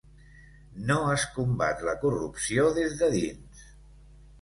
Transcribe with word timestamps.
No 0.87 0.95
es 1.17 1.27
combat 1.35 1.85
la 1.91 1.97
corrupció 2.07 2.67
des 2.81 3.01
de 3.05 3.15
dins. 3.21 3.65